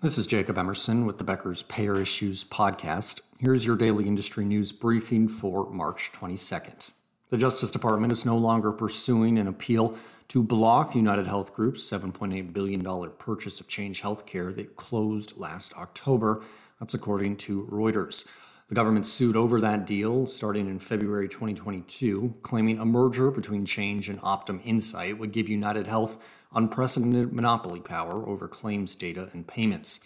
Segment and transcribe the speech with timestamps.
[0.00, 3.20] This is Jacob Emerson with the Becker's Payer Issues podcast.
[3.36, 6.92] Here's your daily industry news briefing for March 22nd.
[7.30, 9.98] The Justice Department is no longer pursuing an appeal
[10.28, 16.44] to block United Health Group's $7.8 billion purchase of Change Healthcare that closed last October.
[16.78, 18.28] That's according to Reuters.
[18.68, 24.10] The government sued over that deal starting in February 2022, claiming a merger between Change
[24.10, 26.18] and Optum Insight would give United Health
[26.54, 30.00] unprecedented monopoly power over claims data and payments.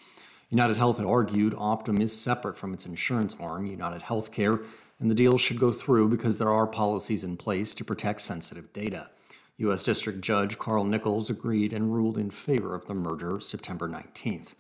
[0.48, 4.64] United Health had argued Optum is separate from its insurance arm, United Healthcare,
[5.00, 8.72] and the deal should go through because there are policies in place to protect sensitive
[8.72, 9.08] data.
[9.56, 9.82] U.S.
[9.82, 14.54] District Judge Carl Nichols agreed and ruled in favor of the merger September 19th.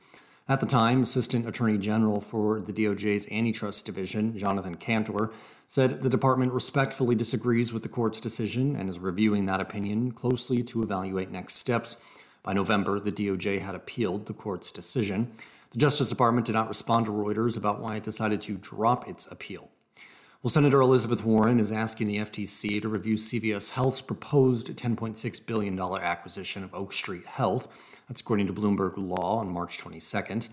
[0.48, 5.32] At the time, Assistant Attorney General for the DOJ's Antitrust Division, Jonathan Kanter,
[5.68, 10.62] said the department respectfully disagrees with the court's decision and is reviewing that opinion closely
[10.64, 11.96] to evaluate next steps.
[12.42, 15.32] By November, the DOJ had appealed the court's decision.
[15.70, 19.26] The Justice Department did not respond to Reuters about why it decided to drop its
[19.30, 19.70] appeal.
[20.42, 25.78] Well, Senator Elizabeth Warren is asking the FTC to review CVS Health's proposed $10.6 billion
[25.78, 27.68] acquisition of Oak Street Health.
[28.08, 30.48] That's according to Bloomberg Law on March 22nd.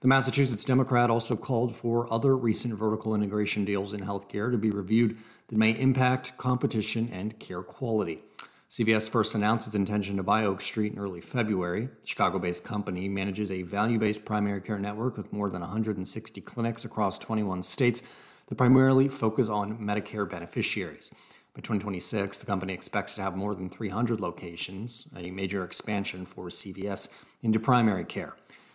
[0.00, 4.70] The Massachusetts Democrat also called for other recent vertical integration deals in healthcare to be
[4.70, 8.22] reviewed that may impact competition and care quality.
[8.70, 11.90] CVS first announced its intention to buy Oak Street in early February.
[12.00, 16.40] The Chicago based company manages a value based primary care network with more than 160
[16.40, 18.02] clinics across 21 states
[18.46, 21.10] that primarily focus on Medicare beneficiaries.
[21.54, 26.48] By 2026, the company expects to have more than 300 locations, a major expansion for
[26.48, 27.08] CVS
[27.42, 28.34] into primary care.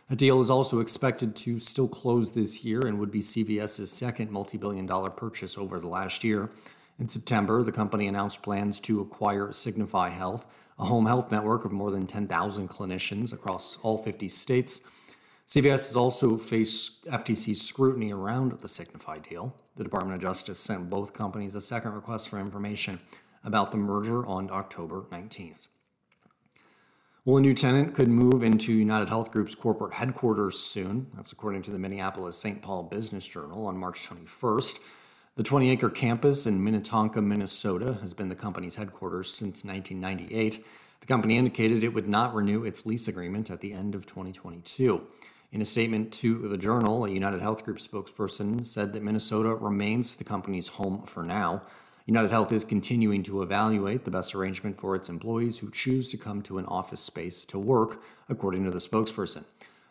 [0.09, 4.31] A deal is also expected to still close this year and would be CVS's second
[4.31, 6.49] multi billion dollar purchase over the last year.
[6.97, 10.45] In September, the company announced plans to acquire Signify Health,
[10.79, 14.81] a home health network of more than 10,000 clinicians across all 50 states.
[15.49, 19.55] CVS has also faced FTC scrutiny around the Signify deal.
[19.77, 22.99] The Department of Justice sent both companies a second request for information
[23.43, 25.65] about the merger on October 19th.
[27.25, 31.07] Well, a new tenant could move into United Health Group's corporate headquarters soon.
[31.15, 32.61] That's according to the Minneapolis St.
[32.61, 34.77] Paul Business Journal on March 21st.
[35.35, 40.63] The 20 acre campus in Minnetonka, Minnesota has been the company's headquarters since 1998.
[40.99, 45.07] The company indicated it would not renew its lease agreement at the end of 2022.
[45.51, 50.15] In a statement to the Journal, a United Health Group spokesperson said that Minnesota remains
[50.15, 51.63] the company's home for now.
[52.05, 56.17] United Health is continuing to evaluate the best arrangement for its employees who choose to
[56.17, 57.99] come to an office space to work,
[58.29, 59.43] according to the spokesperson.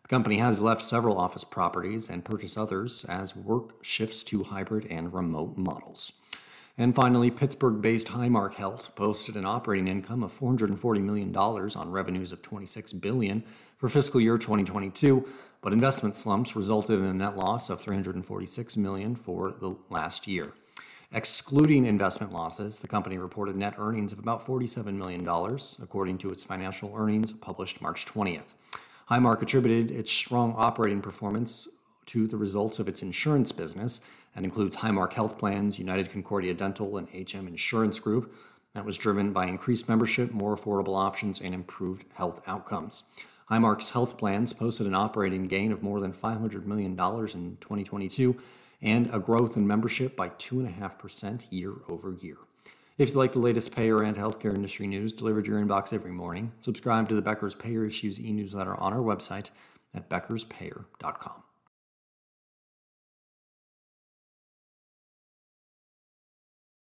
[0.03, 4.87] The company has left several office properties and purchased others as work shifts to hybrid
[4.87, 6.13] and remote models.
[6.81, 12.31] And finally, Pittsburgh based Highmark Health posted an operating income of $440 million on revenues
[12.31, 13.43] of 26 billion
[13.77, 15.27] for fiscal year 2022,
[15.61, 20.53] but investment slumps resulted in a net loss of 346 million for the last year.
[21.11, 25.27] Excluding investment losses, the company reported net earnings of about $47 million,
[25.83, 28.53] according to its financial earnings published March 20th.
[29.11, 31.67] Highmark attributed its strong operating performance
[32.07, 34.01] to the results of its insurance business
[34.37, 38.35] and includes Highmark Health Plans, United Concordia Dental, and HM Insurance Group.
[38.75, 43.05] That was driven by increased membership, more affordable options, and improved health outcomes.
[43.51, 46.97] Highmark's health plans posted an operating gain of more than $500 million in
[47.61, 48.37] 2022
[48.83, 52.37] and a growth in membership by 2.5% year over year.
[52.99, 56.11] If you like the latest payer and healthcare industry news delivered to your inbox every
[56.11, 59.51] morning, subscribe to the Becker's Payer Issues e newsletter on our website
[59.95, 61.43] at beckerspayer.com.